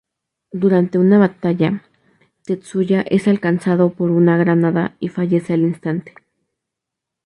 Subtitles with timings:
[0.51, 1.83] Durante una batalla,
[2.45, 6.15] Tetsuya es alcanzado por una granada y fallece al instante.